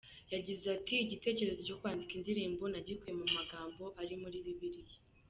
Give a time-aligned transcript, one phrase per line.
[0.33, 4.97] Yagize ati "Igitekerezo cyo kwandika indirimbo nagikuye mu magambo ari muri Bibiliya.